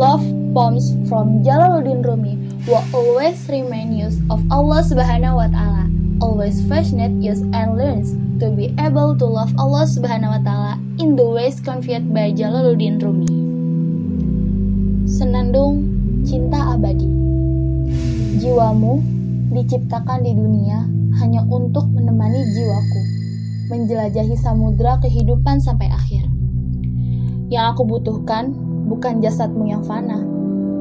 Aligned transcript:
Love 0.00 0.24
poems 0.56 0.96
from 1.12 1.44
Jalaluddin 1.44 2.00
Rumi 2.00 2.40
will 2.64 2.80
always 2.96 3.36
remind 3.52 3.92
you 4.00 4.08
of 4.32 4.40
Allah 4.48 4.80
Subhanahu 4.80 5.36
wa 5.36 5.48
taala. 5.52 5.92
Always 6.24 6.56
passionate 6.72 7.12
use 7.20 7.44
and 7.52 7.76
learns 7.76 8.16
to 8.40 8.48
be 8.48 8.72
able 8.80 9.12
to 9.20 9.28
love 9.28 9.52
Allah 9.60 9.84
Subhanahu 9.84 10.32
wa 10.32 10.40
taala 10.40 10.72
in 10.96 11.20
the 11.20 11.28
ways 11.28 11.60
conveyed 11.60 12.16
by 12.16 12.32
Jalaluddin 12.32 12.96
Rumi. 12.96 13.28
Senandung 15.04 15.84
cinta 16.24 16.80
abadi. 16.80 17.04
Jiwamu 18.40 19.04
diciptakan 19.52 20.24
di 20.24 20.32
dunia 20.32 20.80
hanya 21.20 21.44
untuk 21.44 21.84
menemani 21.92 22.40
jiwaku 22.56 23.00
menjelajahi 23.68 24.32
samudra 24.40 24.96
kehidupan 25.04 25.60
sampai 25.60 25.92
akhir. 25.92 26.24
Yang 27.52 27.64
aku 27.76 27.82
butuhkan 27.84 28.69
bukan 28.90 29.22
jasadmu 29.22 29.70
yang 29.70 29.86
fana, 29.86 30.18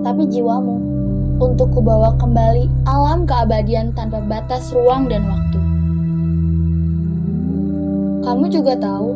tapi 0.02 0.26
jiwamu 0.26 0.82
untuk 1.38 1.70
kubawa 1.70 2.18
kembali 2.18 2.66
alam 2.90 3.30
keabadian 3.30 3.94
tanpa 3.94 4.18
batas 4.26 4.74
ruang 4.74 5.06
dan 5.06 5.30
waktu. 5.30 5.60
Kamu 8.26 8.50
juga 8.50 8.74
tahu, 8.82 9.14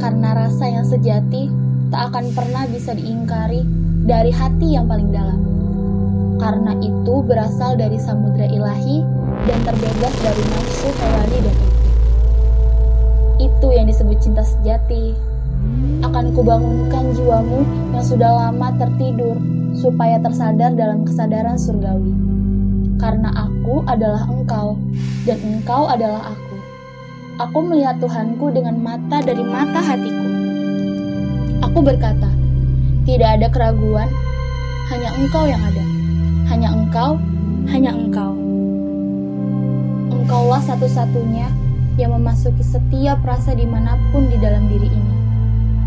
karena 0.00 0.32
rasa 0.32 0.64
yang 0.72 0.88
sejati 0.88 1.52
tak 1.92 2.10
akan 2.10 2.32
pernah 2.32 2.64
bisa 2.66 2.96
diingkari 2.96 3.62
dari 4.08 4.32
hati 4.32 4.72
yang 4.72 4.88
paling 4.88 5.12
dalam. 5.12 5.40
Karena 6.40 6.74
itu 6.82 7.22
berasal 7.22 7.78
dari 7.78 8.00
samudra 8.00 8.48
ilahi 8.48 9.04
dan 9.46 9.58
terbebas 9.62 10.14
dari 10.24 10.42
nafsu 10.50 10.88
hewani 10.96 11.38
dan 11.44 11.56
itu. 11.56 11.78
Itu 13.52 13.68
yang 13.70 13.86
disebut 13.86 14.18
cinta 14.18 14.42
sejati. 14.42 15.14
Akan 16.04 16.36
kubangunkan 16.36 17.16
jiwamu 17.16 17.64
yang 17.96 18.04
sudah 18.04 18.30
lama 18.30 18.68
tertidur 18.76 19.40
supaya 19.74 20.20
tersadar 20.22 20.72
dalam 20.76 21.02
kesadaran 21.02 21.58
surgawi. 21.58 22.14
Karena 23.00 23.32
aku 23.34 23.82
adalah 23.90 24.24
engkau 24.30 24.78
dan 25.26 25.38
engkau 25.42 25.90
adalah 25.90 26.30
aku. 26.30 26.56
Aku 27.42 27.58
melihat 27.66 27.98
Tuhanku 27.98 28.54
dengan 28.54 28.78
mata 28.78 29.18
dari 29.18 29.42
mata 29.42 29.82
hatiku. 29.82 30.26
Aku 31.66 31.82
berkata, 31.82 32.30
tidak 33.02 33.40
ada 33.40 33.48
keraguan, 33.50 34.06
hanya 34.94 35.10
engkau 35.18 35.44
yang 35.48 35.58
ada. 35.58 35.84
Hanya 36.46 36.68
engkau, 36.70 37.18
hanya 37.72 37.90
engkau. 37.90 38.32
Engkaulah 40.14 40.62
satu-satunya 40.62 41.50
yang 41.98 42.14
memasuki 42.14 42.62
setiap 42.62 43.18
rasa 43.26 43.58
di 43.58 43.66
mana 43.66 43.98
pun 44.14 44.30
di 44.30 44.38
dalam 44.38 44.70
diri 44.70 44.86
ini. 44.86 45.23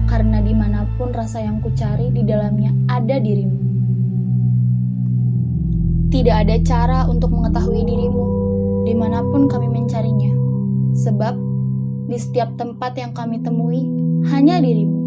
Karena 0.07 0.39
di 0.39 0.55
mana 0.55 0.87
pun 0.95 1.11
rasa 1.11 1.43
yang 1.43 1.59
kucari 1.59 2.09
di 2.15 2.23
dalamnya 2.23 2.71
ada 2.87 3.19
dirimu. 3.19 3.59
Tidak 6.07 6.35
ada 6.47 6.55
cara 6.63 7.03
untuk 7.11 7.35
mengetahui 7.35 7.83
dirimu 7.83 8.25
di 8.87 8.95
mana 8.95 9.19
pun 9.19 9.51
kami 9.51 9.67
mencarinya. 9.67 10.31
Sebab 10.95 11.35
di 12.07 12.15
setiap 12.15 12.55
tempat 12.55 12.95
yang 12.95 13.11
kami 13.11 13.43
temui 13.43 13.83
hanya 14.31 14.63
dirimu. 14.63 14.97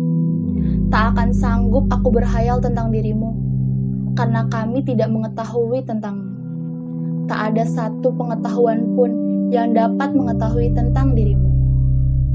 Tak 0.93 1.17
akan 1.17 1.33
sanggup 1.33 1.89
aku 1.89 2.13
berhayal 2.13 2.61
tentang 2.61 2.93
dirimu 2.93 3.33
karena 4.21 4.45
kami 4.53 4.85
tidak 4.85 5.09
mengetahui 5.09 5.81
tentangmu. 5.89 6.29
Tak 7.25 7.55
ada 7.55 7.65
satu 7.65 8.13
pengetahuan 8.13 8.93
pun 8.99 9.11
yang 9.49 9.73
dapat 9.73 10.15
mengetahui 10.15 10.75
tentang 10.75 11.15
dirimu, 11.15 11.49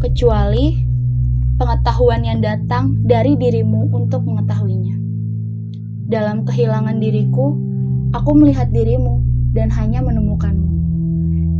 kecuali 0.03 0.75
pengetahuan 1.55 2.27
yang 2.27 2.39
datang 2.43 2.99
dari 3.07 3.39
dirimu 3.39 3.87
untuk 3.95 4.27
mengetahuinya. 4.27 4.95
Dalam 6.05 6.43
kehilangan 6.43 6.99
diriku, 6.99 7.55
aku 8.11 8.31
melihat 8.35 8.69
dirimu 8.75 9.23
dan 9.55 9.71
hanya 9.71 10.03
menemukanmu. 10.03 10.67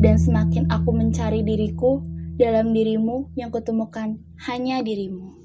Dan 0.03 0.19
semakin 0.19 0.67
aku 0.67 0.91
mencari 0.91 1.41
diriku 1.41 2.03
dalam 2.35 2.75
dirimu 2.75 3.31
yang 3.39 3.47
kutemukan 3.47 4.19
hanya 4.43 4.83
dirimu. 4.83 5.44